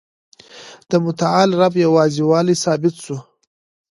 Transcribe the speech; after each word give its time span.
د 0.89 0.91
متعال 1.05 1.49
رب 1.61 1.73
یوازي 1.85 2.23
والی 2.29 2.55
ثابت 2.63 2.95
سو. 3.05 3.15